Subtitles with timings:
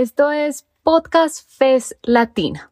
[0.00, 2.70] Esto es Podcast Fest Latina.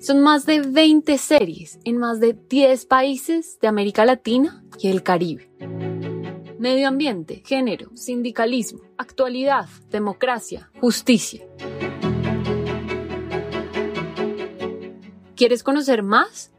[0.00, 5.02] Son más de 20 series en más de 10 países de América Latina y el
[5.02, 5.50] Caribe.
[6.58, 11.46] Medio ambiente, género, sindicalismo, actualidad, democracia, justicia.
[15.36, 16.50] ¿Quieres conocer más?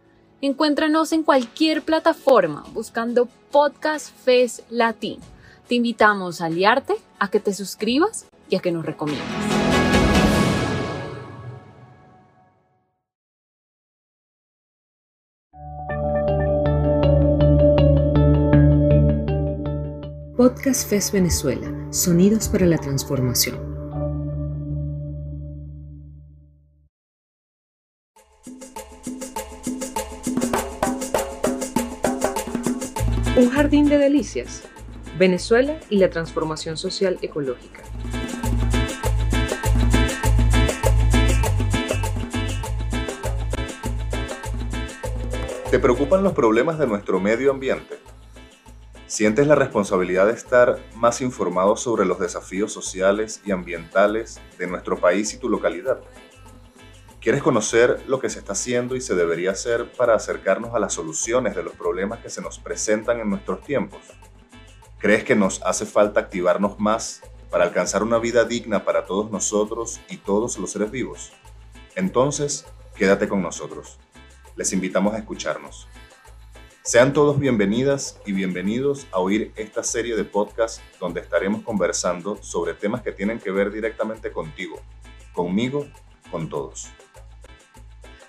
[0.43, 5.21] Encuéntranos en cualquier plataforma buscando Podcast Fest Latino.
[5.67, 9.23] Te invitamos a aliarte, a que te suscribas y a que nos recomiendes.
[20.35, 23.70] Podcast Fest Venezuela, Sonidos para la Transformación.
[33.41, 34.61] Un jardín de delicias.
[35.17, 37.81] Venezuela y la transformación social ecológica.
[45.71, 47.97] ¿Te preocupan los problemas de nuestro medio ambiente?
[49.07, 54.99] ¿Sientes la responsabilidad de estar más informado sobre los desafíos sociales y ambientales de nuestro
[54.99, 55.99] país y tu localidad?
[57.21, 60.93] ¿Quieres conocer lo que se está haciendo y se debería hacer para acercarnos a las
[60.93, 64.01] soluciones de los problemas que se nos presentan en nuestros tiempos?
[64.97, 67.21] ¿Crees que nos hace falta activarnos más
[67.51, 71.31] para alcanzar una vida digna para todos nosotros y todos los seres vivos?
[71.93, 72.65] Entonces,
[72.95, 73.99] quédate con nosotros.
[74.55, 75.87] Les invitamos a escucharnos.
[76.81, 82.73] Sean todos bienvenidas y bienvenidos a oír esta serie de podcasts donde estaremos conversando sobre
[82.73, 84.79] temas que tienen que ver directamente contigo,
[85.33, 85.85] conmigo,
[86.31, 86.89] con todos.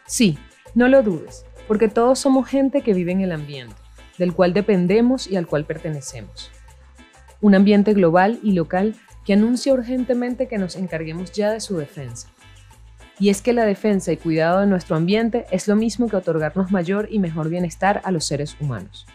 [0.07, 0.39] Sí,
[0.75, 3.77] no lo dudes, porque todos somos gente que vive en el ambiente,
[4.19, 6.51] del cual dependemos y al cual pertenecemos.
[7.41, 12.29] Un ambiente global y local que anuncia urgentemente que nos encarguemos ya de su defensa.
[13.19, 16.73] Y es que la defensa y cuidado de nuestro ambiente es lo mismo que otorgarnos
[16.73, 19.07] mayor y mejor bienestar a los seres humanos.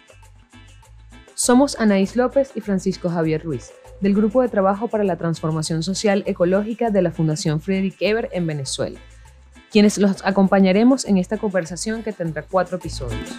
[1.33, 6.23] Somos Anaís López y Francisco Javier Ruiz, del Grupo de Trabajo para la Transformación Social
[6.25, 8.99] Ecológica de la Fundación Friedrich Eber en Venezuela
[9.71, 13.29] quienes los acompañaremos en esta conversación que tendrá cuatro episodios.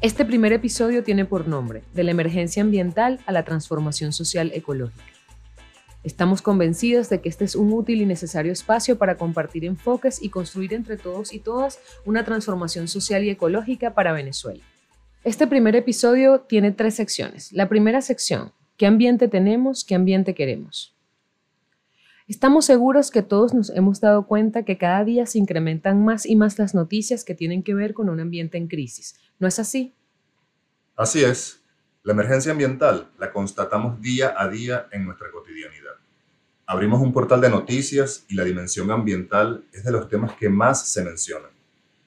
[0.00, 5.04] Este primer episodio tiene por nombre De la emergencia ambiental a la transformación social ecológica.
[6.02, 10.30] Estamos convencidos de que este es un útil y necesario espacio para compartir enfoques y
[10.30, 14.64] construir entre todos y todas una transformación social y ecológica para Venezuela.
[15.22, 17.52] Este primer episodio tiene tres secciones.
[17.52, 19.84] La primera sección, ¿qué ambiente tenemos?
[19.84, 20.91] ¿Qué ambiente queremos?
[22.32, 26.34] Estamos seguros que todos nos hemos dado cuenta que cada día se incrementan más y
[26.34, 29.16] más las noticias que tienen que ver con un ambiente en crisis.
[29.38, 29.92] ¿No es así?
[30.96, 31.60] Así es.
[32.02, 35.92] La emergencia ambiental la constatamos día a día en nuestra cotidianidad.
[36.64, 40.88] Abrimos un portal de noticias y la dimensión ambiental es de los temas que más
[40.88, 41.50] se mencionan.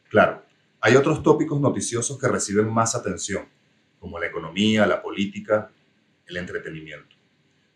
[0.10, 0.42] Claro,
[0.82, 3.46] hay otros tópicos noticiosos que reciben más atención,
[4.00, 5.70] como la economía, la política,
[6.26, 7.16] el entretenimiento.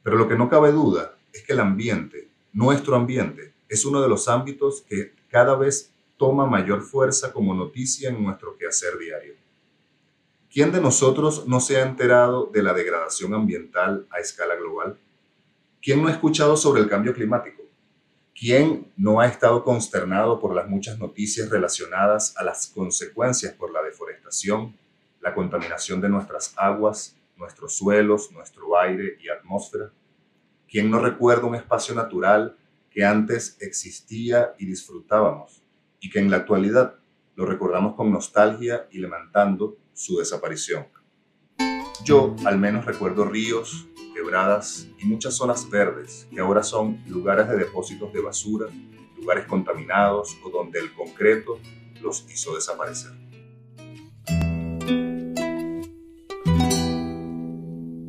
[0.02, 4.10] Pero lo que no cabe duda es que el ambiente nuestro ambiente es uno de
[4.10, 9.36] los ámbitos que cada vez toma mayor fuerza como noticia en nuestro quehacer diario.
[10.52, 14.98] ¿Quién de nosotros no se ha enterado de la degradación ambiental a escala global?
[15.82, 17.62] ¿Quién no ha escuchado sobre el cambio climático?
[18.34, 23.84] ¿Quién no ha estado consternado por las muchas noticias relacionadas a las consecuencias por la
[23.84, 24.76] deforestación,
[25.22, 29.92] la contaminación de nuestras aguas, nuestros suelos, nuestro aire y atmósfera?
[30.70, 32.56] ¿Quién no recuerda un espacio natural
[32.92, 35.64] que antes existía y disfrutábamos
[36.00, 37.00] y que en la actualidad
[37.36, 40.86] lo recordamos con nostalgia y lamentando su desaparición?
[42.04, 47.58] Yo al menos recuerdo ríos, quebradas y muchas zonas verdes que ahora son lugares de
[47.58, 48.68] depósitos de basura,
[49.18, 51.58] lugares contaminados o donde el concreto
[52.00, 53.29] los hizo desaparecer.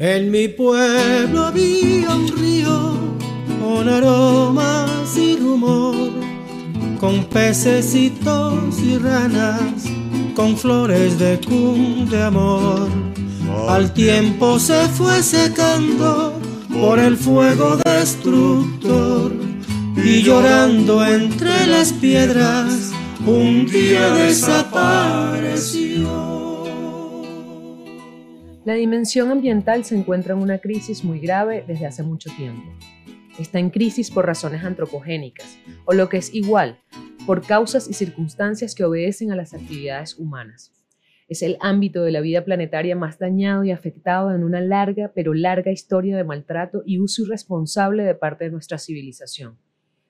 [0.02, 2.94] En mi pueblo había un río
[3.60, 5.94] con aromas y rumor,
[6.98, 9.84] con pececitos y ranas,
[10.34, 12.88] con flores de cum de amor.
[13.68, 16.32] Al tiempo se fue secando
[16.72, 19.34] por el fuego destructor
[20.02, 22.90] y llorando entre las piedras
[23.26, 26.49] un día desapareció.
[28.66, 32.70] La dimensión ambiental se encuentra en una crisis muy grave desde hace mucho tiempo.
[33.38, 36.78] Está en crisis por razones antropogénicas, o lo que es igual,
[37.24, 40.74] por causas y circunstancias que obedecen a las actividades humanas.
[41.26, 45.32] Es el ámbito de la vida planetaria más dañado y afectado en una larga pero
[45.32, 49.56] larga historia de maltrato y uso irresponsable de parte de nuestra civilización.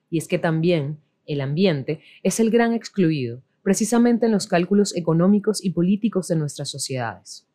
[0.09, 5.63] Y es que también el ambiente es el gran excluido, precisamente en los cálculos económicos
[5.63, 7.47] y políticos de nuestras sociedades.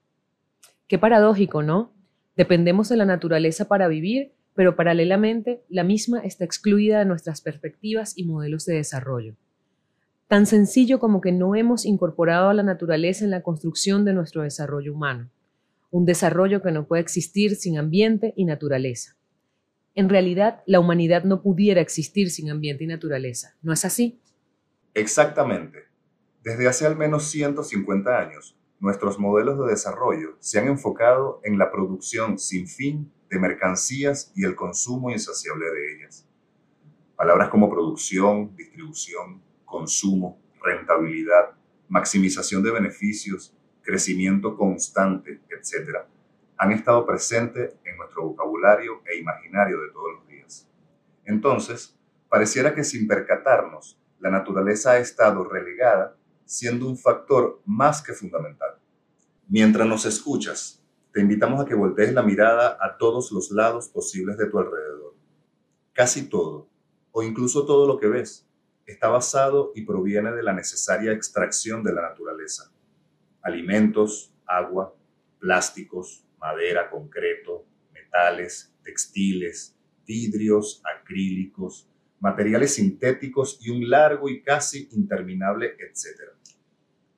[0.88, 1.92] Qué paradójico, ¿no?
[2.36, 8.16] Dependemos de la naturaleza para vivir, pero paralelamente la misma está excluida de nuestras perspectivas
[8.16, 9.34] y modelos de desarrollo.
[10.28, 14.42] Tan sencillo como que no hemos incorporado a la naturaleza en la construcción de nuestro
[14.42, 15.30] desarrollo humano,
[15.90, 19.16] un desarrollo que no puede existir sin ambiente y naturaleza.
[19.94, 24.20] En realidad, la humanidad no pudiera existir sin ambiente y naturaleza, ¿no es así?
[24.94, 25.84] Exactamente.
[26.42, 31.70] Desde hace al menos 150 años, nuestros modelos de desarrollo se han enfocado en la
[31.70, 36.26] producción sin fin de mercancías y el consumo insaciable de ellas.
[37.16, 41.56] Palabras como producción, distribución, consumo, rentabilidad,
[41.88, 45.98] maximización de beneficios, crecimiento constante, etc.,
[46.58, 50.68] han estado presentes en nuestro vocabulario e imaginario de todos los días.
[51.24, 56.15] Entonces, pareciera que sin percatarnos, la naturaleza ha estado relegada
[56.46, 58.78] siendo un factor más que fundamental.
[59.48, 60.82] Mientras nos escuchas,
[61.12, 65.14] te invitamos a que voltees la mirada a todos los lados posibles de tu alrededor.
[65.92, 66.68] Casi todo,
[67.10, 68.48] o incluso todo lo que ves,
[68.86, 72.72] está basado y proviene de la necesaria extracción de la naturaleza.
[73.42, 74.94] Alimentos, agua,
[75.40, 79.76] plásticos, madera, concreto, metales, textiles,
[80.06, 81.88] vidrios, acrílicos,
[82.20, 86.35] materiales sintéticos y un largo y casi interminable etcétera.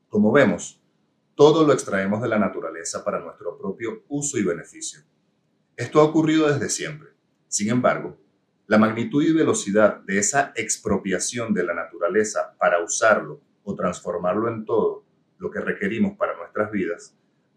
[0.08, 0.80] Como vemos,
[1.34, 5.02] todo lo extraemos de la naturaleza para nuestro propio uso y beneficio.
[5.76, 7.10] Esto ha ocurrido desde siempre.
[7.46, 8.18] Sin embargo,
[8.66, 14.64] la magnitud y velocidad de esa expropiación de la naturaleza para usarlo o transformarlo en
[14.64, 15.04] todo
[15.38, 17.14] lo que requerimos para nuestras vidas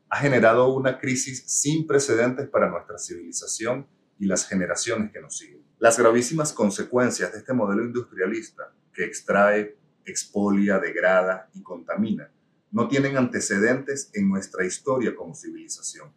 [0.09, 3.87] ha generado una crisis sin precedentes para nuestra civilización
[4.19, 5.63] y las generaciones que nos siguen.
[5.79, 12.29] Las gravísimas consecuencias de este modelo industrialista que extrae, expolia, degrada y contamina
[12.71, 16.11] no tienen antecedentes en nuestra historia como civilización.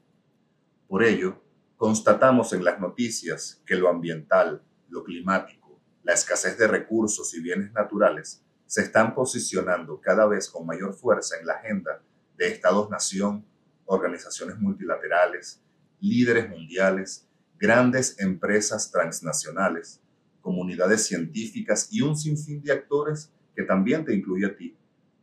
[0.86, 1.42] Por ello,
[1.76, 7.72] constatamos en las noticias que lo ambiental, lo climático, la escasez de recursos y bienes
[7.72, 12.02] naturales se están posicionando cada vez con mayor fuerza en la agenda
[12.36, 13.44] de estados-nación,
[13.84, 15.60] organizaciones multilaterales,
[16.00, 17.28] líderes mundiales,
[17.58, 20.00] grandes empresas transnacionales,
[20.40, 24.76] comunidades científicas y un sinfín de actores que también te incluye a ti,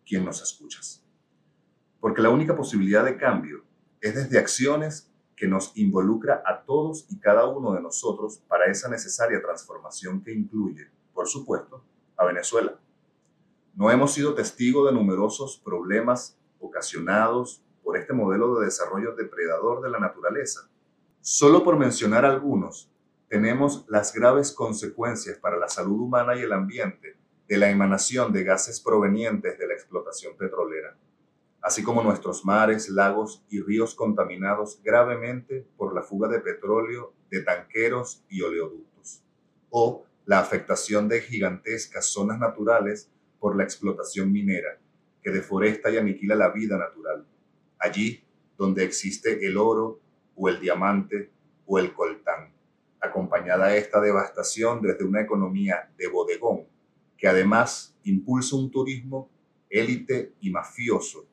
[0.06, 1.04] quien nos escuchas.
[2.02, 3.64] Porque la única posibilidad de cambio
[4.02, 8.90] es desde acciones que nos involucra a todos y cada uno de nosotros para esa
[8.90, 11.84] necesaria transformación que incluye, por supuesto,
[12.18, 12.76] a Venezuela.
[13.76, 19.90] No hemos sido testigos de numerosos problemas ocasionados por este modelo de desarrollo depredador de
[19.90, 20.70] la naturaleza.
[21.22, 22.92] Solo por mencionar algunos,
[23.30, 27.16] tenemos las graves consecuencias para la salud humana y el ambiente
[27.48, 30.98] de la emanación de gases provenientes de la explotación petrolera
[31.62, 37.42] así como nuestros mares, lagos y ríos contaminados gravemente por la fuga de petróleo de
[37.44, 39.24] tanqueros y oleoductos,
[39.70, 44.80] o la afectación de gigantescas zonas naturales por la explotación minera,
[45.22, 47.26] que deforesta y aniquila la vida natural,
[47.78, 48.24] allí
[48.58, 50.00] donde existe el oro
[50.36, 51.30] o el diamante
[51.68, 52.54] o el coltán,
[53.00, 56.66] acompañada esta devastación desde una economía de bodegón,
[57.18, 59.30] que además impulsa un turismo
[59.70, 61.31] élite y mafioso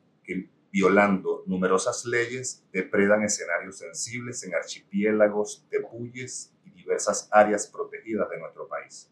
[0.71, 8.67] violando numerosas leyes, depredan escenarios sensibles en archipiélagos, tepuyes y diversas áreas protegidas de nuestro
[8.67, 9.09] país.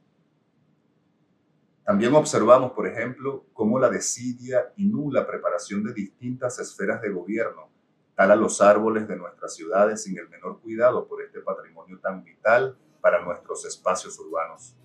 [1.83, 7.69] También observamos, por ejemplo, cómo la desidia y nula preparación de distintas esferas de gobierno
[8.17, 12.75] tala los árboles de nuestras ciudades sin el menor cuidado por este patrimonio tan vital
[12.99, 14.75] para nuestros espacios urbanos.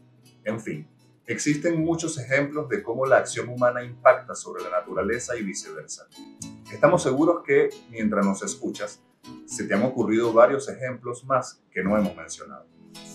[0.44, 0.86] En fin,
[1.26, 6.08] Existen muchos ejemplos de cómo la acción humana impacta sobre la naturaleza y viceversa.
[6.72, 9.00] Estamos seguros que mientras nos escuchas,
[9.46, 12.66] se te han ocurrido varios ejemplos más que no hemos mencionado.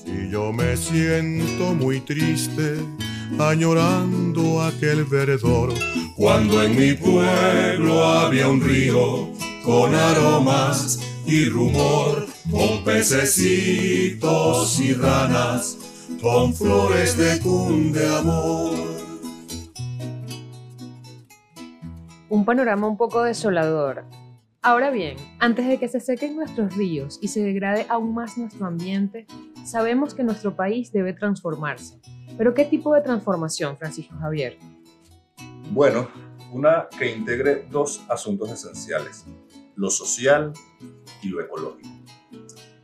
[0.06, 2.78] Si yo me siento muy triste,
[3.40, 5.74] añorando aquel verdor,
[6.16, 9.34] cuando en mi pueblo había un río
[9.66, 15.78] con aromas y rumor, con pececitos y ranas
[16.22, 18.76] con flores de cunde amor.
[22.30, 24.06] Un panorama un poco desolador.
[24.62, 28.66] Ahora bien, antes de que se sequen nuestros ríos y se degrade aún más nuestro
[28.66, 29.28] ambiente,
[29.64, 32.02] sabemos que nuestro país debe transformarse.
[32.38, 34.58] Pero ¿qué tipo de transformación, Francisco Javier?
[35.72, 36.10] Bueno,
[36.52, 39.26] una que integre dos asuntos esenciales,
[39.76, 40.52] lo social
[41.22, 41.90] y lo ecológico.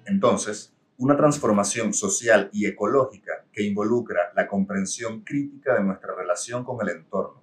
[0.05, 6.77] Entonces, una transformación social y ecológica que involucra la comprensión crítica de nuestra relación con
[6.81, 7.41] el entorno,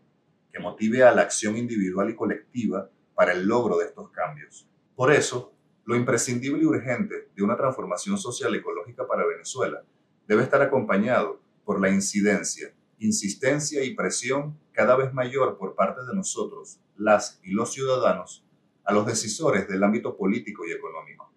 [0.53, 4.67] que motive a la acción individual y colectiva para el logro de estos cambios.
[4.95, 5.53] Por eso,
[5.85, 9.83] lo imprescindible y urgente de una transformación social ecológica para Venezuela
[10.29, 16.15] debe estar acompañado por la incidencia, insistencia y presión cada vez mayor por parte de
[16.15, 18.45] nosotros, las y los ciudadanos,
[18.85, 21.33] a los decisores del ámbito político y económico,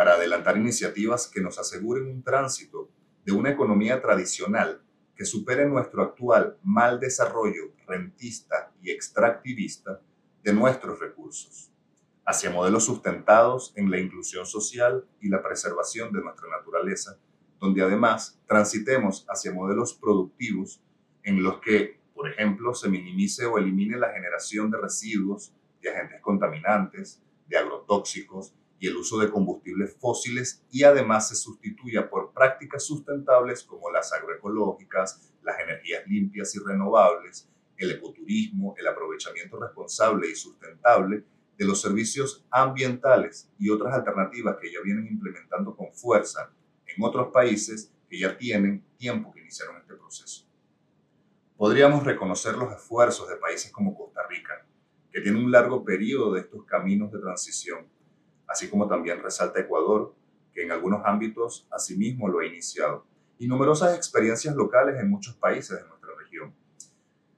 [0.00, 2.88] para adelantar iniciativas que nos aseguren un tránsito
[3.22, 4.80] de una economía tradicional
[5.14, 10.00] que supere nuestro actual mal desarrollo rentista y extractivista
[10.42, 11.70] de nuestros recursos,
[12.24, 17.18] hacia modelos sustentados en la inclusión social y la preservación de nuestra naturaleza,
[17.58, 20.82] donde además transitemos hacia modelos productivos
[21.24, 25.52] en los que, por ejemplo, se minimice o elimine la generación de residuos,
[25.82, 32.08] de agentes contaminantes, de agrotóxicos y el uso de combustibles fósiles y además se sustituya
[32.08, 37.46] por prácticas sustentables como las agroecológicas, las energías limpias y renovables,
[37.76, 41.24] el ecoturismo, el aprovechamiento responsable y sustentable
[41.58, 46.50] de los servicios ambientales y otras alternativas que ya vienen implementando con fuerza
[46.86, 50.46] en otros países que ya tienen tiempo que iniciaron este proceso.
[51.58, 54.66] Podríamos reconocer los esfuerzos de países como Costa Rica,
[55.12, 57.86] que tiene un largo periodo de estos caminos de transición,
[58.50, 60.12] así como también resalta Ecuador,
[60.52, 63.06] que en algunos ámbitos asimismo lo ha iniciado,
[63.38, 66.52] y numerosas experiencias locales en muchos países de nuestra región.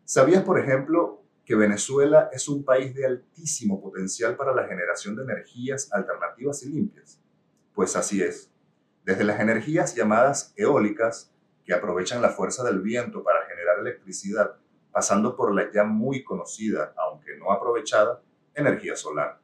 [0.04, 5.24] ¿Sabías, por ejemplo, que Venezuela es un país de altísimo potencial para la generación de
[5.24, 7.20] energías alternativas y limpias?
[7.74, 8.50] Pues así es.
[9.04, 11.30] Desde las energías llamadas eólicas,
[11.66, 14.56] que aprovechan la fuerza del viento para generar electricidad,
[14.90, 18.22] pasando por la ya muy conocida, aunque no aprovechada,
[18.54, 19.41] energía solar,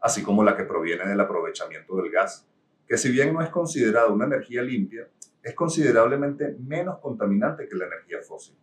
[0.00, 2.46] así como la que proviene del aprovechamiento del gas,
[2.86, 5.08] que si bien no es considerada una energía limpia,
[5.42, 8.56] es considerablemente menos contaminante que la energía fósil.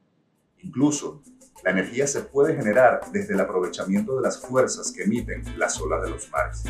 [0.59, 1.21] Incluso,
[1.63, 6.03] la energía se puede generar desde el aprovechamiento de las fuerzas que emiten las olas
[6.03, 6.63] de los mares.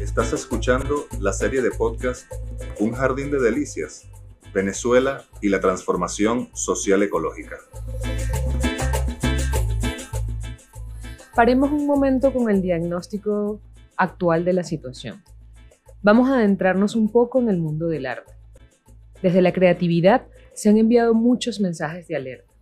[0.00, 2.30] Estás escuchando la serie de podcast
[2.80, 4.08] Un jardín de delicias,
[4.52, 7.58] Venezuela y la transformación social ecológica.
[11.38, 13.60] Paremos un momento con el diagnóstico
[13.96, 15.22] actual de la situación.
[16.02, 18.32] Vamos a adentrarnos un poco en el mundo del arte.
[19.22, 22.52] Desde la creatividad se han enviado muchos mensajes de alerta.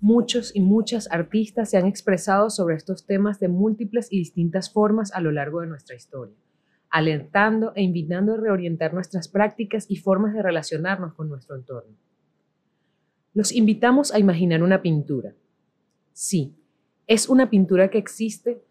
[0.00, 5.12] Muchos y muchas artistas se han expresado sobre estos temas de múltiples y distintas formas
[5.14, 6.34] a lo largo de nuestra historia,
[6.90, 11.94] alentando e invitando a reorientar nuestras prácticas y formas de relacionarnos con nuestro entorno.
[13.32, 15.36] Los invitamos a imaginar una pintura.
[16.12, 16.56] Sí,
[17.12, 18.64] es una pintura que existe.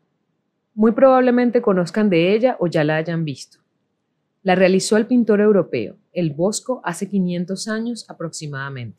[0.73, 3.59] Muy probablemente conozcan de ella o ya la hayan visto.
[4.41, 8.97] La realizó el pintor europeo, el Bosco, hace 500 años aproximadamente.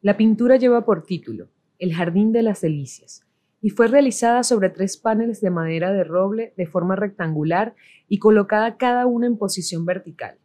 [0.00, 3.26] La pintura lleva por título El Jardín de las Delicias
[3.60, 7.74] y fue realizada sobre tres paneles de madera de roble de forma rectangular
[8.08, 10.38] y colocada cada una en posición vertical,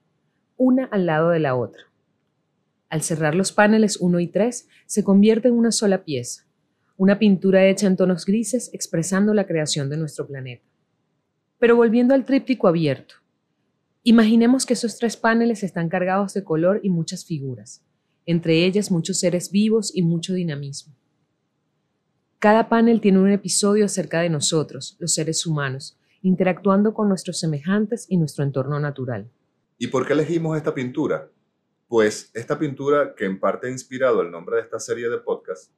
[0.58, 1.84] una al lado de la otra.
[2.90, 6.46] Al cerrar los paneles 1 y 3, se convierte en una sola pieza,
[6.98, 10.66] una pintura hecha en tonos grises expresando la creación de nuestro planeta.
[11.60, 13.16] Pero volviendo al tríptico abierto,
[14.06, 17.82] Imaginemos que esos tres paneles están cargados de color y muchas figuras,
[18.26, 20.94] entre ellas muchos seres vivos y mucho dinamismo.
[22.38, 28.06] Cada panel tiene un episodio acerca de nosotros, los seres humanos, interactuando con nuestros semejantes
[28.10, 29.32] y nuestro entorno natural.
[29.78, 31.32] ¿Y por qué elegimos esta pintura?
[31.88, 35.72] Pues esta pintura, que en parte ha inspirado el nombre de esta serie de podcast,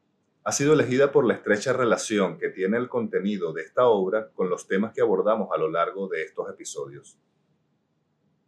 [0.48, 4.48] ha sido elegida por la estrecha relación que tiene el contenido de esta obra con
[4.48, 7.18] los temas que abordamos a lo largo de estos episodios.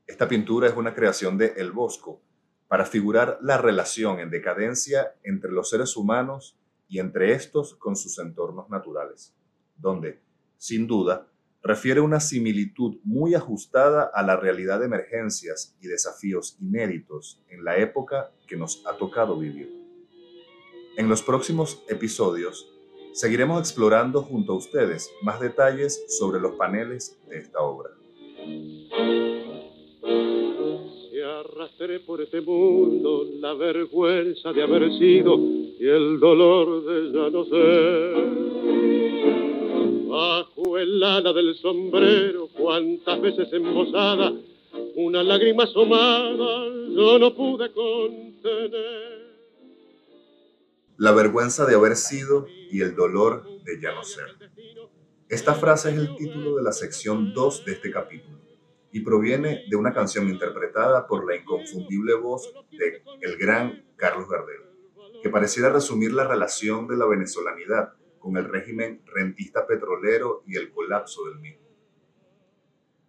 [0.06, 2.22] Esta pintura es una creación de El Bosco
[2.68, 6.56] para figurar la relación en decadencia entre los seres humanos
[6.88, 9.34] y entre estos con sus entornos naturales,
[9.76, 10.22] donde,
[10.58, 11.28] sin duda,
[11.64, 17.78] refiere una similitud muy ajustada a la realidad de emergencias y desafíos inéditos en la
[17.78, 19.77] época que nos ha tocado vivir.
[20.98, 22.70] En los próximos episodios
[23.14, 27.92] seguiremos explorando junto a ustedes más detalles sobre los paneles de esta obra
[31.58, 37.46] arrastré por este mundo la vergüenza de haber sido y el dolor de ya no
[37.46, 38.16] ser.
[40.08, 44.34] Bajo el ala del sombrero, cuántas veces embosada,
[44.96, 49.17] una lágrima asomada yo no pude contener.
[50.98, 54.26] La vergüenza de haber sido y el dolor de ya no ser.
[55.30, 58.40] Esta frase es el título de la sección 2 de este capítulo
[58.92, 64.62] y proviene de una canción interpretada por la inconfundible voz de el gran Carlos Gardel,
[65.22, 70.72] que pareciera resumir la relación de la venezolanidad con el régimen rentista petrolero y el
[70.72, 71.68] colapso del mismo.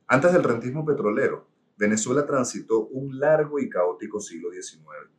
[0.07, 1.47] Antes del rentismo petrolero,
[1.79, 5.18] Venezuela transitó un largo y caótico siglo XIX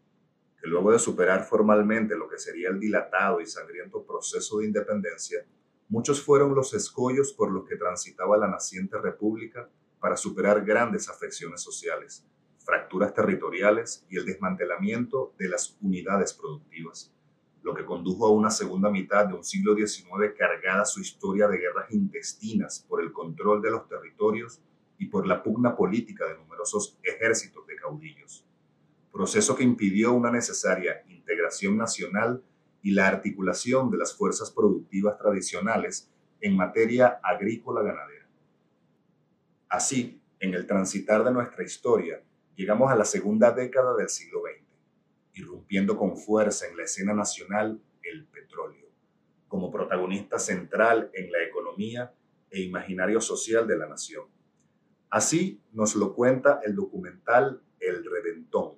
[0.62, 5.46] que luego de superar formalmente lo que sería el dilatado y sangriento proceso de independencia,
[5.88, 11.62] muchos fueron los escollos por los que transitaba la naciente república para superar grandes afecciones
[11.62, 12.26] sociales,
[12.60, 17.14] fracturas territoriales y el desmantelamiento de las unidades productivas,
[17.64, 21.58] lo que condujo a una segunda mitad de un siglo XIX cargada su historia de
[21.58, 24.62] guerras intestinas por el control de los territorios
[24.98, 28.46] y por la pugna política de numerosos ejércitos de caudillos
[29.12, 32.44] proceso que impidió una necesaria integración nacional
[32.82, 36.10] y la articulación de las fuerzas productivas tradicionales
[36.42, 38.28] en materia agrícola ganadera.
[39.68, 42.24] Así, en el transitar de nuestra historia,
[42.56, 44.66] llegamos a la segunda década del siglo XX,
[45.34, 48.88] irrumpiendo con fuerza en la escena nacional el petróleo,
[49.48, 52.14] como protagonista central en la economía
[52.50, 54.26] e imaginario social de la nación.
[55.10, 58.76] Así nos lo cuenta el documental El Reventón,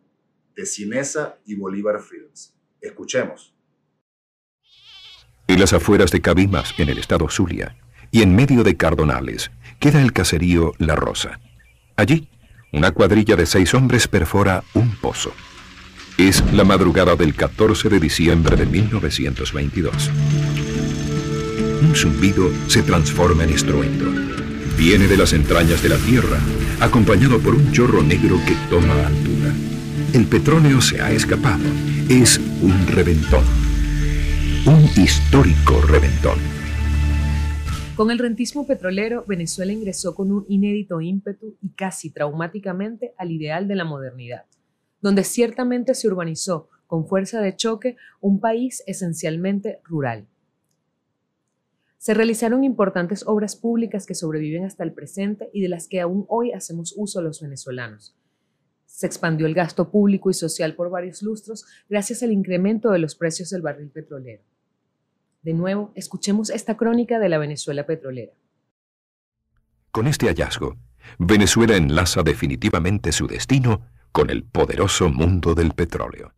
[0.56, 2.54] de Cinesa y Bolívar Films.
[2.82, 3.54] Escuchemos.
[5.48, 7.76] En las afueras de Cabimas, en el estado Zulia,
[8.12, 11.40] y en medio de Cardonales, queda el caserío La Rosa.
[11.96, 12.30] Allí,
[12.74, 15.34] una cuadrilla de seis hombres perfora un pozo.
[16.18, 20.10] Es la madrugada del 14 de diciembre de 1922.
[21.82, 24.06] Un zumbido se transforma en estruendo.
[24.78, 26.38] Viene de las entrañas de la tierra,
[26.80, 29.71] acompañado por un chorro negro que toma altura.
[30.14, 31.64] El petróleo se ha escapado.
[32.10, 33.46] Es un reventón.
[34.66, 36.38] Un histórico reventón.
[37.96, 43.70] Con el rentismo petrolero, Venezuela ingresó con un inédito ímpetu y casi traumáticamente al ideal
[43.70, 44.44] de la modernidad,
[45.00, 50.28] donde ciertamente se urbanizó con fuerza de choque un país esencialmente rural.
[52.00, 56.26] Se realizaron importantes obras públicas que sobreviven hasta el presente y de las que aún
[56.28, 58.14] hoy hacemos uso los venezolanos,
[59.02, 63.16] se expandió el gasto público y social por varios lustros gracias al incremento de los
[63.16, 64.44] precios del barril petrolero.
[65.42, 68.34] De nuevo, escuchemos esta crónica de la Venezuela petrolera.
[69.90, 70.78] Con este hallazgo,
[71.18, 76.36] Venezuela enlaza definitivamente su destino con el poderoso mundo del petróleo.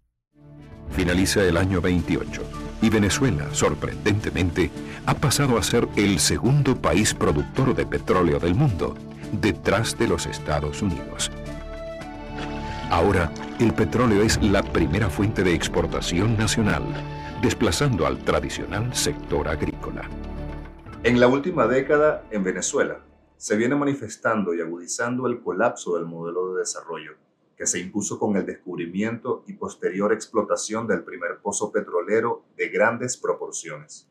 [0.91, 2.43] Finaliza el año 28
[2.82, 4.71] y Venezuela, sorprendentemente,
[5.06, 8.95] ha pasado a ser el segundo país productor de petróleo del mundo,
[9.34, 11.30] detrás de los Estados Unidos.
[12.89, 16.84] Ahora, el petróleo es la primera fuente de exportación nacional,
[17.41, 20.10] desplazando al tradicional sector agrícola.
[21.04, 23.00] En la última década, en Venezuela,
[23.38, 27.15] se viene manifestando y agudizando el colapso del modelo de desarrollo,
[27.58, 33.17] que se impuso con el descubrimiento y posterior explotación del primer pozo petrolero de grandes
[33.17, 34.10] proporciones.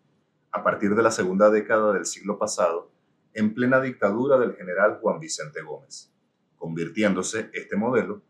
[0.50, 2.90] A partir de la segunda década del siglo pasado,
[3.32, 6.12] en plena dictadura del general Juan Vicente Gómez,
[6.58, 8.20] convirtiéndose este modelo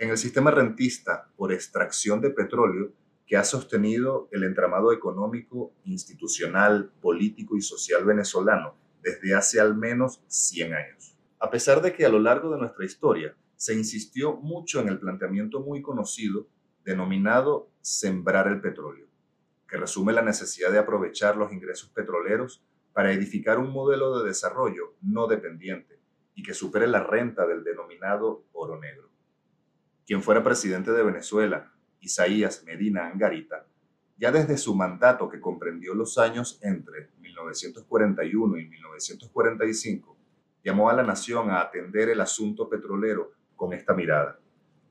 [0.00, 2.90] en el sistema rentista por extracción de petróleo
[3.26, 10.22] que ha sostenido el entramado económico, institucional, político y social venezolano desde hace al menos
[10.26, 11.18] 100 años.
[11.38, 14.98] A pesar de que a lo largo de nuestra historia se insistió mucho en el
[14.98, 16.48] planteamiento muy conocido
[16.82, 19.06] denominado sembrar el petróleo,
[19.68, 24.94] que resume la necesidad de aprovechar los ingresos petroleros para edificar un modelo de desarrollo
[25.02, 26.00] no dependiente
[26.34, 29.09] y que supere la renta del denominado oro negro
[30.06, 33.66] quien fuera presidente de Venezuela, Isaías Medina Angarita,
[34.16, 40.16] ya desde su mandato que comprendió los años entre 1941 y 1945,
[40.62, 44.38] llamó a la nación a atender el asunto petrolero con esta mirada.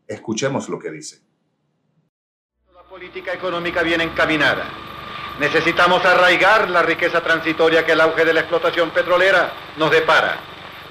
[0.07, 1.21] Escuchemos lo que dice.
[2.73, 4.65] La política económica viene encaminada.
[5.39, 10.39] Necesitamos arraigar la riqueza transitoria que el auge de la explotación petrolera nos depara.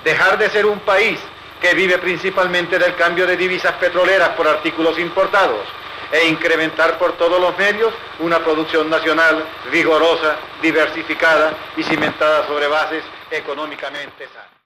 [0.04, 1.18] Dejar de ser un país
[1.60, 5.66] que vive principalmente del cambio de divisas petroleras por artículos importados,
[6.12, 13.04] e incrementar por todos los medios una producción nacional vigorosa, diversificada y cimentada sobre bases
[13.30, 14.58] económicamente sanas.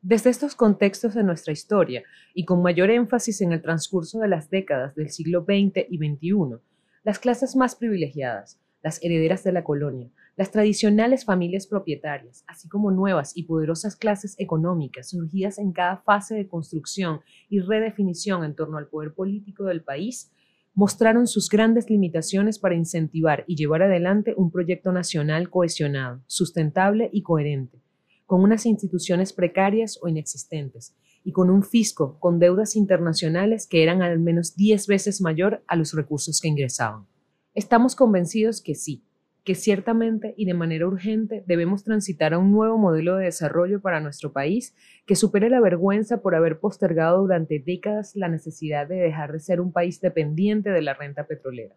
[0.00, 2.02] Desde estos contextos de nuestra historia
[2.34, 6.58] y con mayor énfasis en el transcurso de las décadas del siglo XX y XXI,
[7.04, 12.90] las clases más privilegiadas, las herederas de la colonia, las tradicionales familias propietarias, así como
[12.90, 18.78] nuevas y poderosas clases económicas surgidas en cada fase de construcción y redefinición en torno
[18.78, 20.32] al poder político del país,
[20.74, 27.22] mostraron sus grandes limitaciones para incentivar y llevar adelante un proyecto nacional cohesionado, sustentable y
[27.22, 27.82] coherente,
[28.24, 34.02] con unas instituciones precarias o inexistentes, y con un fisco con deudas internacionales que eran
[34.02, 37.06] al menos 10 veces mayor a los recursos que ingresaban.
[37.54, 39.04] Estamos convencidos que sí,
[39.44, 44.00] que ciertamente y de manera urgente debemos transitar a un nuevo modelo de desarrollo para
[44.00, 44.74] nuestro país
[45.04, 49.60] que supere la vergüenza por haber postergado durante décadas la necesidad de dejar de ser
[49.60, 51.74] un país dependiente de la renta petrolera.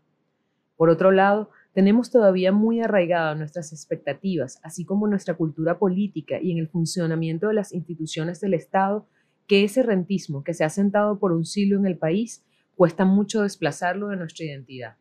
[0.77, 6.51] Por otro lado, tenemos todavía muy arraigadas nuestras expectativas, así como nuestra cultura política y
[6.51, 9.07] en el funcionamiento de las instituciones del Estado,
[9.47, 13.41] que ese rentismo que se ha sentado por un siglo en el país cuesta mucho
[13.41, 14.97] desplazarlo de nuestra identidad.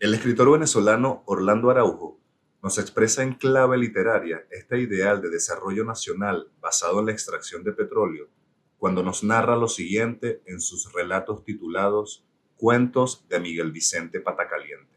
[0.00, 2.20] El escritor venezolano Orlando Araujo
[2.62, 7.72] nos expresa en clave literaria este ideal de desarrollo nacional basado en la extracción de
[7.72, 8.28] petróleo
[8.76, 12.24] cuando nos narra lo siguiente en sus relatos titulados
[12.56, 14.96] Cuentos de Miguel Vicente Patacaliente.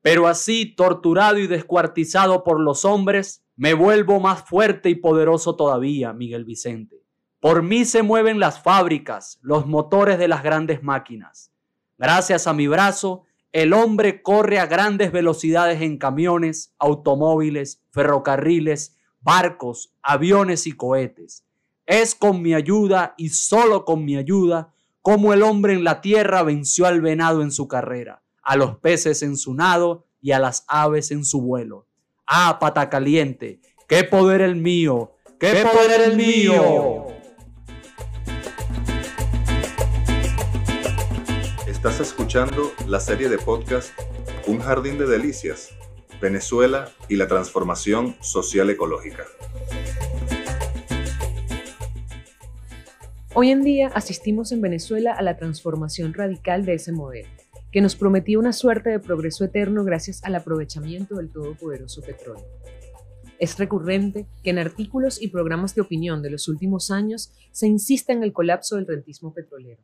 [0.00, 6.14] Pero así, torturado y descuartizado por los hombres, me vuelvo más fuerte y poderoso todavía,
[6.14, 7.02] Miguel Vicente.
[7.38, 11.52] Por mí se mueven las fábricas, los motores de las grandes máquinas.
[11.98, 19.94] Gracias a mi brazo, el hombre corre a grandes velocidades en camiones, automóviles, ferrocarriles, barcos,
[20.02, 21.42] aviones y cohetes.
[21.86, 26.42] Es con mi ayuda y solo con mi ayuda como el hombre en la tierra
[26.42, 30.66] venció al venado en su carrera, a los peces en su nado y a las
[30.68, 31.86] aves en su vuelo.
[32.26, 37.05] Ah, pata caliente, qué poder el mío, qué, poder, el mío.
[41.88, 43.96] Estás escuchando la serie de podcast
[44.48, 45.72] Un jardín de delicias,
[46.20, 49.24] Venezuela y la transformación social ecológica.
[53.34, 57.28] Hoy en día asistimos en Venezuela a la transformación radical de ese modelo,
[57.70, 62.48] que nos prometía una suerte de progreso eterno gracias al aprovechamiento del todopoderoso petróleo.
[63.38, 68.12] Es recurrente que en artículos y programas de opinión de los últimos años se insista
[68.12, 69.80] en el colapso del rentismo petrolero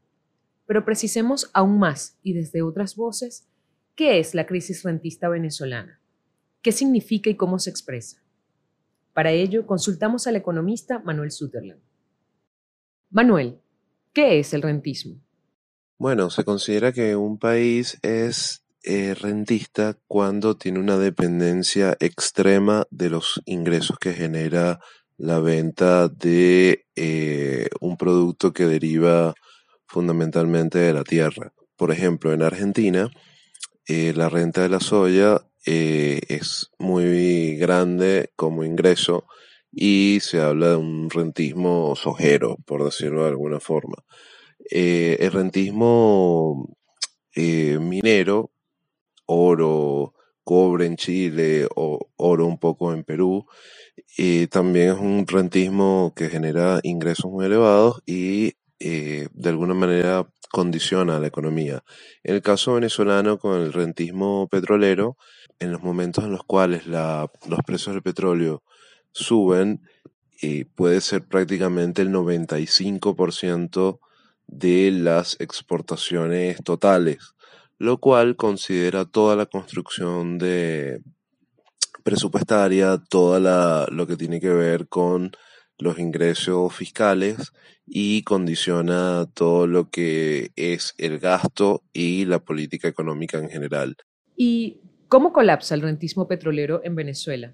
[0.67, 3.49] pero precisemos aún más y desde otras voces,
[3.95, 6.01] ¿qué es la crisis rentista venezolana?
[6.63, 8.23] ¿Qué significa y cómo se expresa?
[9.13, 11.83] Para ello, consultamos al economista Manuel Sutherland.
[13.11, 13.59] Manuel,
[14.13, 15.21] ¿qué es el rentismo?
[15.99, 23.11] Bueno, se considera que un país es eh, rentista cuando tiene una dependencia extrema de
[23.11, 24.81] los ingresos que genera
[25.19, 29.35] la venta de eh, un producto que deriva
[29.93, 31.53] fundamentalmente de la tierra.
[31.77, 33.11] Por ejemplo, en Argentina,
[33.87, 39.27] eh, la renta de la soya eh, es muy grande como ingreso
[39.71, 43.97] y se habla de un rentismo sojero, por decirlo de alguna forma.
[44.71, 46.75] Eh, el rentismo
[47.37, 48.51] minero,
[49.27, 53.47] oro, cobre en Chile o oro un poco en Perú,
[54.51, 61.21] también es un rentismo que genera ingresos muy elevados y eh, de alguna manera condiciona
[61.21, 61.85] la economía.
[62.25, 65.17] En el caso venezolano, con el rentismo petrolero,
[65.61, 68.65] en los momentos en los cuales los precios del petróleo
[69.13, 69.83] suben,
[70.43, 74.01] eh, puede ser prácticamente el 95%
[74.49, 77.35] de las exportaciones totales,
[77.79, 81.03] lo cual considera toda la construcción de
[82.03, 85.31] presupuestaria, toda lo que tiene que ver con
[85.79, 87.53] los ingresos fiscales
[87.87, 93.97] y condiciona todo lo que es el gasto y la política económica en general.
[94.37, 97.53] ¿Y cómo colapsa el rentismo petrolero en Venezuela?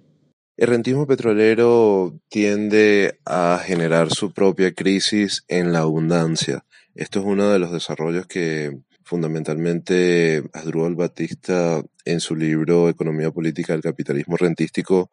[0.57, 6.65] El rentismo petrolero tiende a generar su propia crisis en la abundancia.
[6.95, 13.73] Esto es uno de los desarrollos que fundamentalmente Asdrúbal Batista en su libro Economía Política
[13.73, 15.11] del Capitalismo Rentístico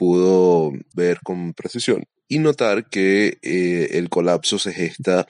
[0.00, 5.26] pudo ver con precisión y notar que eh, el colapso se gesta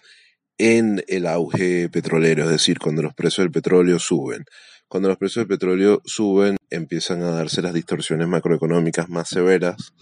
[0.58, 4.44] en el auge petrolero, es decir, cuando los precios del petróleo suben.
[4.86, 9.92] Cuando los precios del petróleo suben, empiezan a darse las distorsiones macroeconómicas más severas,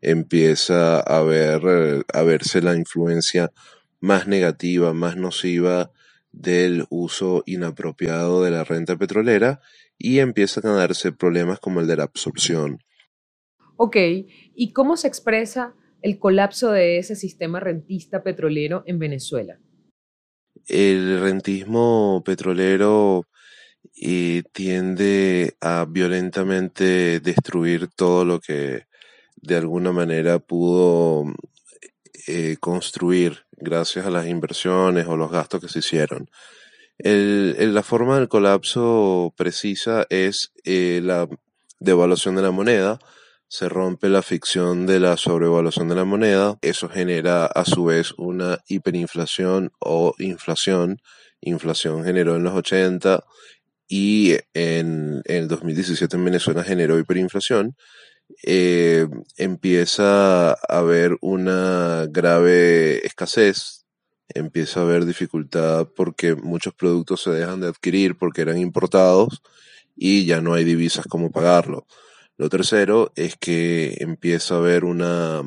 [0.00, 3.52] empieza a, ver, a verse la influencia
[4.00, 5.92] más negativa, más nociva
[6.32, 9.60] del uso inapropiado de la renta petrolera
[9.96, 12.80] y empiezan a darse problemas como el de la absorción.
[13.80, 13.96] Ok,
[14.56, 19.60] ¿y cómo se expresa el colapso de ese sistema rentista petrolero en Venezuela?
[20.66, 23.28] El rentismo petrolero
[23.94, 28.82] eh, tiende a violentamente destruir todo lo que
[29.36, 31.32] de alguna manera pudo
[32.26, 36.28] eh, construir gracias a las inversiones o los gastos que se hicieron.
[36.98, 41.28] la forma del colapso precisa es eh, la
[41.78, 42.98] devaluación de la moneda,
[43.48, 48.12] se rompe la ficción de la sobrevaluación de la moneda, eso genera a su vez
[48.18, 51.00] una hiperinflación o inflación,
[51.40, 53.24] inflación generó en los 80
[53.88, 57.74] y en, el 2017 en Venezuela generó hiperinflación,
[58.44, 59.06] eh,
[59.38, 63.86] empieza a haber una grave escasez,
[64.28, 69.40] empieza a haber dificultad porque muchos productos se dejan de adquirir porque eran importados
[69.96, 71.86] y ya no hay divisas como pagarlo.
[72.38, 75.42] Lo tercero es que empieza a haber una,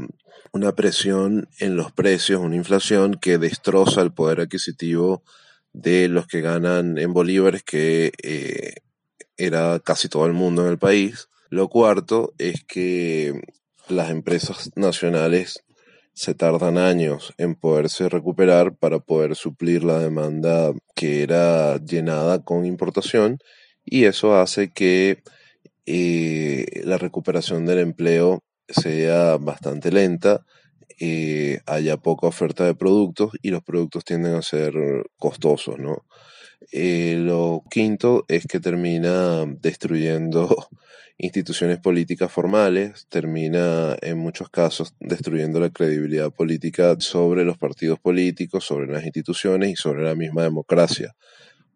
[0.52, 5.24] una presión en los precios, una inflación que destroza el poder adquisitivo
[5.72, 8.74] de los que ganan en bolívares, que eh,
[9.38, 11.30] era casi todo el mundo en el país.
[11.50, 13.40] Lo cuarto es que
[13.88, 15.64] las empresas nacionales
[16.14, 22.66] se tardan años en poderse recuperar para poder suplir la demanda que era llenada con
[22.66, 23.40] importación
[23.86, 25.24] y eso hace que
[25.86, 30.46] eh, la recuperación del empleo sea bastante lenta,
[31.00, 34.74] eh, haya poca oferta de productos y los productos tienden a ser
[35.18, 36.06] costosos, ¿no?
[36.72, 40.68] Eh, lo quinto es que termina destruyendo
[41.18, 48.66] instituciones políticas formales, termina en muchos casos destruyendo la credibilidad política sobre los partidos políticos,
[48.66, 51.16] sobre las instituciones y sobre la misma democracia,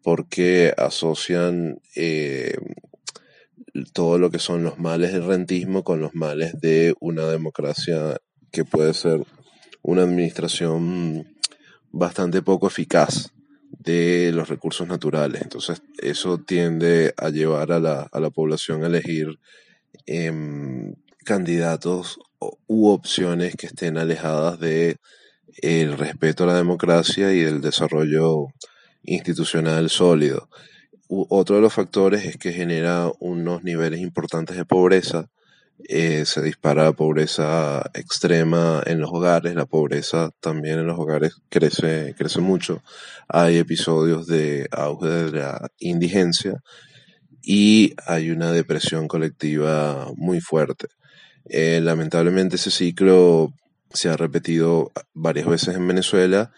[0.02, 1.80] porque asocian
[3.92, 8.18] todo lo que son los males del rentismo con los males de una democracia
[8.50, 9.22] que puede ser
[9.82, 11.26] una administración
[11.90, 13.32] bastante poco eficaz
[13.70, 15.42] de los recursos naturales.
[15.42, 19.38] Entonces, eso tiende a llevar a la, a la población a elegir
[20.06, 22.18] em, candidatos
[22.66, 24.96] u opciones que estén alejadas de
[25.62, 28.48] el respeto a la democracia y del desarrollo
[29.04, 30.48] institucional sólido
[31.08, 35.28] otro de los factores es que genera unos niveles importantes de pobreza.
[35.88, 41.34] Eh, se dispara la pobreza extrema en los hogares, la pobreza también en los hogares
[41.48, 42.82] crece, crece mucho.
[43.28, 46.62] Hay episodios de auge de la indigencia
[47.42, 50.88] y hay una depresión colectiva muy fuerte.
[51.44, 53.52] Eh, lamentablemente ese ciclo
[53.92, 56.52] se ha repetido varias veces en Venezuela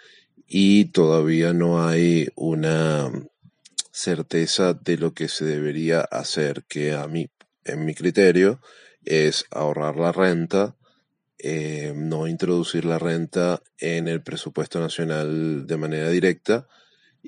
[0.46, 3.10] y todavía no hay una
[3.98, 7.30] certeza de lo que se debería hacer, que a mí,
[7.64, 8.60] en mi criterio,
[9.04, 10.76] es ahorrar la renta,
[11.38, 16.68] eh, no introducir la renta en el presupuesto nacional de manera directa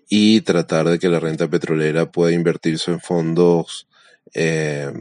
[0.08, 3.88] y tratar de que la renta petrolera pueda invertirse en fondos
[4.32, 4.92] eh,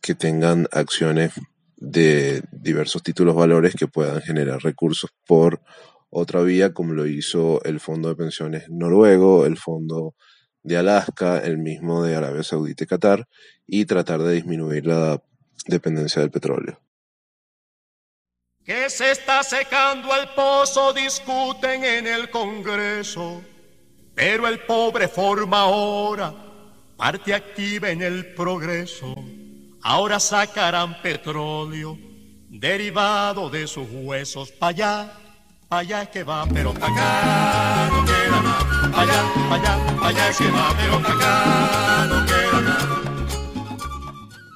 [0.00, 1.32] que tengan acciones
[1.76, 5.60] de diversos títulos valores que puedan generar recursos por
[6.10, 10.16] otra vía, como lo hizo el Fondo de Pensiones Noruego, el Fondo
[10.62, 13.28] de Alaska, el mismo de Arabia Saudita y Qatar,
[13.66, 15.22] y tratar de disminuir la
[15.66, 16.80] dependencia del petróleo.
[18.64, 23.42] Que se está secando el pozo, discuten en el Congreso,
[24.14, 26.34] pero el pobre forma ahora
[26.96, 29.14] parte activa en el progreso.
[29.82, 31.96] Ahora sacarán petróleo
[32.50, 35.12] derivado de sus huesos para allá,
[35.68, 38.67] para allá que va, pero para acá no queda nada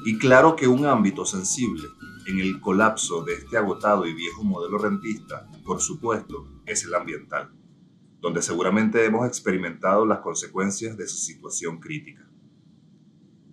[0.04, 1.88] Y claro que un ámbito sensible
[2.26, 7.52] en el colapso de este agotado y viejo modelo rentista, por supuesto, es el ambiental,
[8.20, 12.28] donde seguramente hemos experimentado las consecuencias de su situación crítica.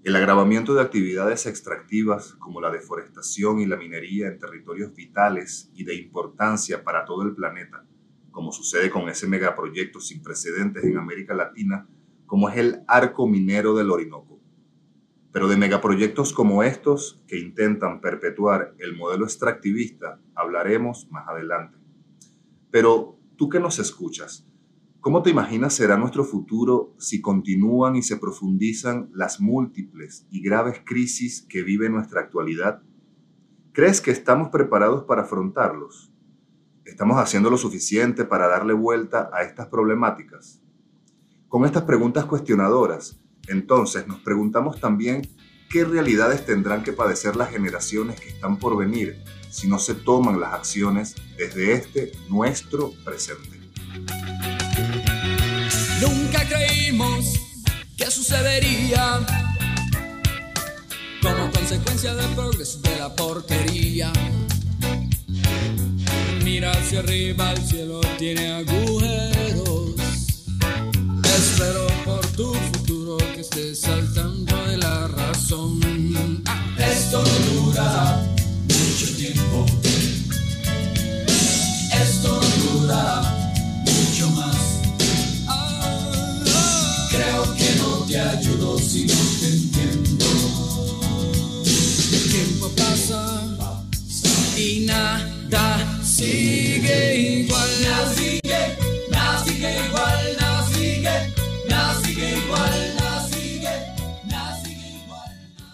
[0.03, 5.83] El agravamiento de actividades extractivas como la deforestación y la minería en territorios vitales y
[5.83, 7.85] de importancia para todo el planeta
[8.31, 11.87] como sucede con ese megaproyecto sin precedentes en América Latina,
[12.25, 14.39] como es el arco minero del Orinoco.
[15.31, 21.77] Pero de megaproyectos como estos, que intentan perpetuar el modelo extractivista, hablaremos más adelante.
[22.71, 24.47] Pero tú que nos escuchas,
[24.99, 30.81] ¿cómo te imaginas será nuestro futuro si continúan y se profundizan las múltiples y graves
[30.85, 32.83] crisis que vive nuestra actualidad?
[33.71, 36.11] ¿Crees que estamos preparados para afrontarlos?
[36.89, 40.59] ¿Estamos haciendo lo suficiente para darle vuelta a estas problemáticas?
[41.47, 45.21] Con estas preguntas cuestionadoras, entonces nos preguntamos también
[45.69, 50.39] qué realidades tendrán que padecer las generaciones que están por venir si no se toman
[50.39, 53.59] las acciones desde este nuestro presente.
[56.01, 57.35] Nunca creímos
[57.95, 59.19] que sucedería
[61.21, 64.11] como consecuencia del progreso de la porquería
[66.49, 69.93] mira hacia arriba, el cielo tiene agujeros.
[71.23, 75.79] Espero por tu futuro que estés saltando de la razón.
[76.47, 78.28] Ah, Esto no dura.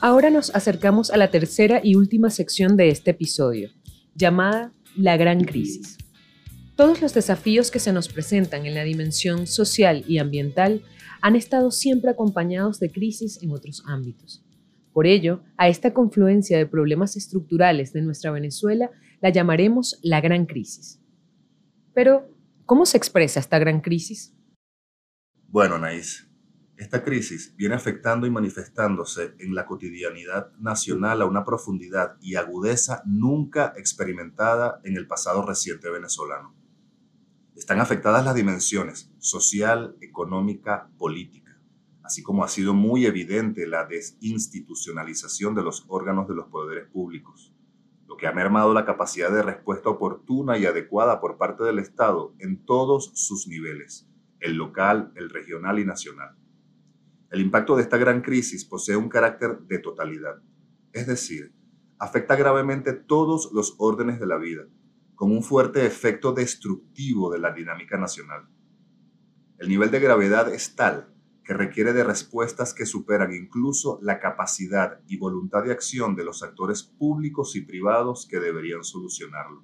[0.08, 3.72] Ahora nos acercamos a la tercera y última sección de este episodio,
[4.14, 5.98] llamada La Gran Crisis.
[6.76, 10.84] Todos los desafíos que se nos presentan en la dimensión social y ambiental
[11.22, 14.46] han estado siempre acompañados de crisis en otros ámbitos.
[14.94, 18.92] Por ello, a esta confluencia de problemas estructurales de nuestra Venezuela
[19.22, 21.02] la llamaremos la Gran Crisis.
[21.96, 22.30] Pero,
[22.68, 24.36] ¿cómo se expresa esta Gran Crisis?
[25.48, 26.28] Bueno, Naís,
[26.78, 33.02] esta crisis viene afectando y manifestándose en la cotidianidad nacional a una profundidad y agudeza
[33.06, 36.54] nunca experimentada en el pasado reciente venezolano.
[37.56, 41.58] Están afectadas las dimensiones social, económica, política,
[42.04, 47.54] así como ha sido muy evidente la desinstitucionalización de los órganos de los poderes públicos,
[48.06, 52.36] lo que ha mermado la capacidad de respuesta oportuna y adecuada por parte del Estado
[52.40, 54.10] en todos sus niveles,
[54.42, 56.36] el local, el regional y nacional.
[57.36, 60.42] El impacto de esta gran crisis posee un carácter de totalidad,
[60.94, 61.54] es decir,
[62.00, 64.64] afecta gravemente todos los órdenes de la vida,
[65.16, 68.48] con un fuerte efecto destructivo de la dinámica nacional.
[69.58, 75.02] El nivel de gravedad es tal que requiere de respuestas que superan incluso la capacidad
[75.06, 79.62] y voluntad de acción de los actores públicos y privados que deberían solucionarlo.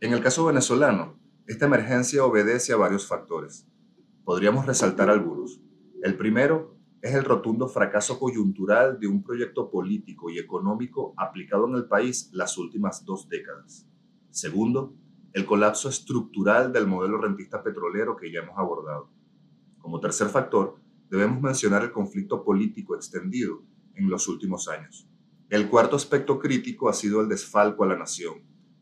[0.00, 3.68] En el caso venezolano, esta emergencia obedece a varios factores.
[4.24, 5.60] Podríamos resaltar algunos.
[6.02, 6.71] El primero
[7.02, 12.30] es el rotundo fracaso coyuntural de un proyecto político y económico aplicado en el país
[12.32, 13.88] las últimas dos décadas.
[14.30, 14.94] Segundo,
[15.32, 19.10] el colapso estructural del modelo rentista petrolero que ya hemos abordado.
[19.80, 20.76] Como tercer factor,
[21.10, 23.64] debemos mencionar el conflicto político extendido
[23.96, 25.08] en los últimos años.
[25.48, 28.34] El cuarto aspecto crítico ha sido el desfalco a la nación,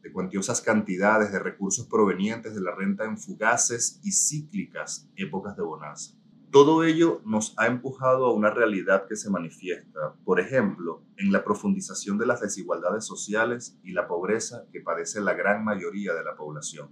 [0.03, 5.63] de cuantiosas cantidades de recursos provenientes de la renta en fugaces y cíclicas épocas de
[5.63, 6.20] bonanza.
[6.51, 11.45] Todo ello nos ha empujado a una realidad que se manifiesta, por ejemplo, en la
[11.45, 16.35] profundización de las desigualdades sociales y la pobreza que padece la gran mayoría de la
[16.35, 16.91] población,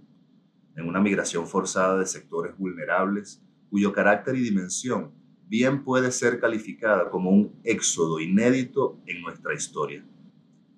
[0.77, 5.11] en una migración forzada de sectores vulnerables cuyo carácter y dimensión
[5.49, 10.05] bien puede ser calificada como un éxodo inédito en nuestra historia.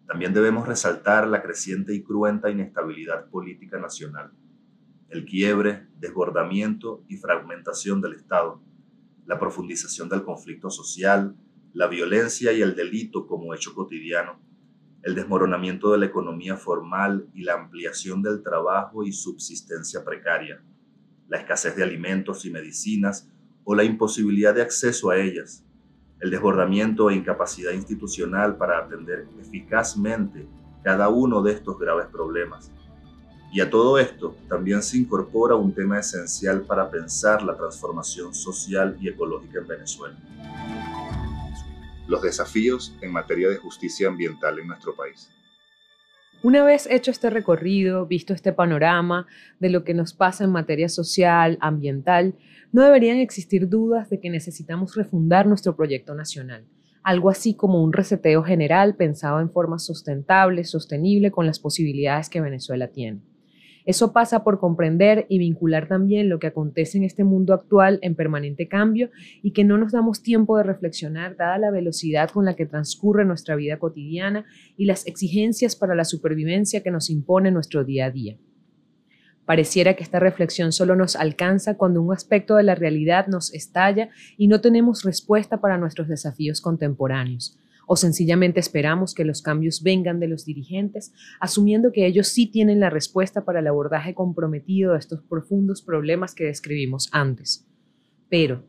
[0.07, 4.31] También debemos resaltar la creciente y cruenta inestabilidad política nacional,
[5.09, 8.59] el quiebre, desbordamiento y fragmentación del Estado,
[9.25, 11.35] la profundización del conflicto social,
[11.73, 14.39] la violencia y el delito como hecho cotidiano,
[15.03, 20.61] el desmoronamiento de la economía formal y la ampliación del trabajo y subsistencia precaria,
[21.27, 23.29] la escasez de alimentos y medicinas
[23.63, 25.65] o la imposibilidad de acceso a ellas,
[26.19, 30.47] el desbordamiento e incapacidad institucional para atender eficazmente
[30.83, 32.71] cada uno de estos graves problemas.
[33.53, 38.95] Y a todo esto también se incorpora un tema esencial para pensar la transformación social
[39.01, 40.17] y ecológica en Venezuela.
[42.07, 45.29] Los desafíos en materia de justicia ambiental en nuestro país.
[46.43, 49.27] Una vez hecho este recorrido, visto este panorama
[49.59, 52.35] de lo que nos pasa en materia social, ambiental,
[52.71, 56.65] no deberían existir dudas de que necesitamos refundar nuestro proyecto nacional,
[57.03, 62.39] algo así como un reseteo general pensado en forma sustentable, sostenible con las posibilidades que
[62.39, 63.21] Venezuela tiene.
[63.85, 68.15] Eso pasa por comprender y vincular también lo que acontece en este mundo actual en
[68.15, 69.09] permanente cambio
[69.41, 73.25] y que no nos damos tiempo de reflexionar dada la velocidad con la que transcurre
[73.25, 74.45] nuestra vida cotidiana
[74.77, 78.37] y las exigencias para la supervivencia que nos impone nuestro día a día.
[79.45, 84.09] Pareciera que esta reflexión solo nos alcanza cuando un aspecto de la realidad nos estalla
[84.37, 87.57] y no tenemos respuesta para nuestros desafíos contemporáneos,
[87.91, 91.11] o sencillamente esperamos que los cambios vengan de los dirigentes,
[91.41, 96.33] asumiendo que ellos sí tienen la respuesta para el abordaje comprometido de estos profundos problemas
[96.33, 97.67] que describimos antes.
[98.29, 98.63] Pero,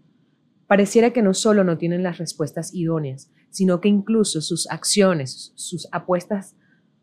[0.66, 5.86] pareciera que no solo no tienen las respuestas idóneas, sino que incluso sus acciones, sus
[5.92, 6.56] apuestas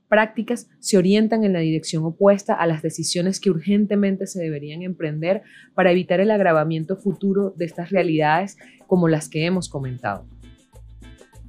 [0.09, 5.43] prácticas se orientan en la dirección opuesta a las decisiones que urgentemente se deberían emprender
[5.74, 8.57] para evitar el agravamiento futuro de estas realidades
[8.88, 10.26] como las que hemos comentado.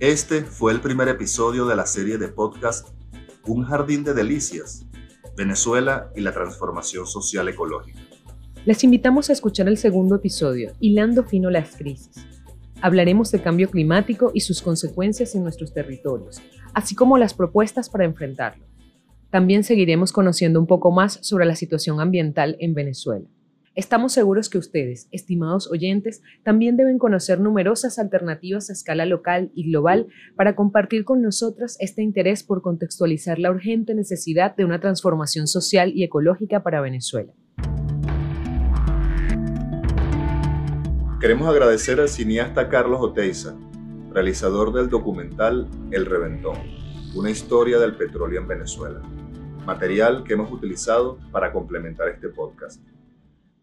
[0.01, 2.89] Este fue el primer episodio de la serie de podcast
[3.47, 4.87] Un jardín de delicias,
[5.37, 8.01] Venezuela y la transformación social ecológica.
[8.65, 12.27] Les invitamos a escuchar el segundo episodio, Hilando Fino las Crisis.
[12.81, 16.41] Hablaremos de cambio climático y sus consecuencias en nuestros territorios,
[16.73, 18.65] así como las propuestas para enfrentarlo.
[19.29, 23.29] También seguiremos conociendo un poco más sobre la situación ambiental en Venezuela.
[23.77, 29.71] Estamos seguros que ustedes, estimados oyentes, también deben conocer numerosas alternativas a escala local y
[29.71, 35.47] global para compartir con nosotras este interés por contextualizar la urgente necesidad de una transformación
[35.47, 37.33] social y ecológica para Venezuela.
[41.21, 43.55] Queremos agradecer al cineasta Carlos Oteiza,
[44.11, 46.59] realizador del documental El Reventón,
[47.15, 49.01] una historia del petróleo en Venezuela,
[49.65, 52.83] material que hemos utilizado para complementar este podcast.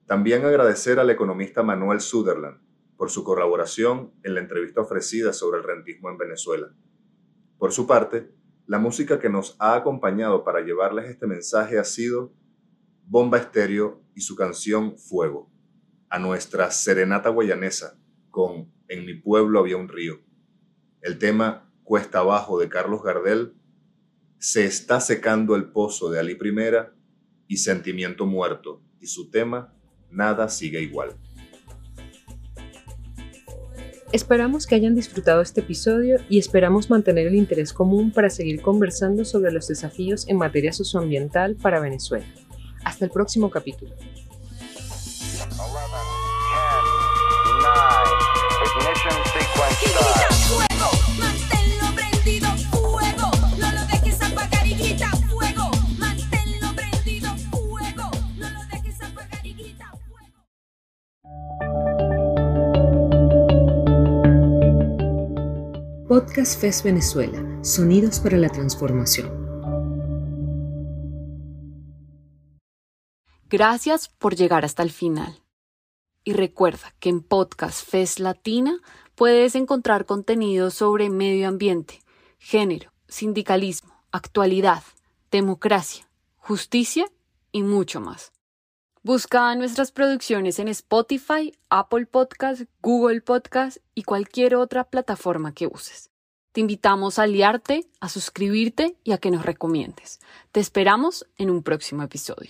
[0.07, 2.61] También agradecer al economista Manuel Sutherland
[2.95, 6.73] por su colaboración en la entrevista ofrecida sobre el rentismo en Venezuela.
[7.57, 8.31] Por su parte,
[8.67, 12.33] la música que nos ha acompañado para llevarles este mensaje ha sido
[13.05, 15.51] Bomba Estéreo y su canción Fuego
[16.09, 17.99] a nuestra serenata guayanesa
[18.31, 20.21] con En mi pueblo había un río.
[21.01, 23.53] El tema Cuesta abajo de Carlos Gardel,
[24.37, 26.95] Se está secando el pozo de Ali Primera
[27.47, 29.73] y Sentimiento muerto y su tema
[30.11, 31.15] Nada sigue igual.
[34.13, 39.25] Esperamos que hayan disfrutado este episodio y esperamos mantener el interés común para seguir conversando
[39.25, 42.25] sobre los desafíos en materia socioambiental para Venezuela.
[42.85, 43.93] Hasta el próximo capítulo.
[66.47, 69.29] Podcast FES Venezuela, Sonidos para la Transformación.
[73.49, 75.43] Gracias por llegar hasta el final.
[76.23, 78.79] Y recuerda que en Podcast FES Latina
[79.15, 82.01] puedes encontrar contenido sobre medio ambiente,
[82.39, 84.83] género, sindicalismo, actualidad,
[85.29, 87.11] democracia, justicia
[87.51, 88.31] y mucho más.
[89.03, 96.09] Busca nuestras producciones en Spotify, Apple Podcast, Google Podcast y cualquier otra plataforma que uses.
[96.57, 100.19] Te invitamos a aliarte, a suscribirte y a que nos recomiendes.
[100.51, 102.49] Te esperamos en un próximo episodio.